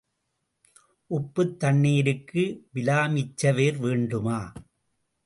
உப்புத் 1.11 1.59
தண்ணீருக்கு 1.59 2.43
விலாமிச்சவேர் 2.73 3.77
வேண்டுமா? 3.77 4.39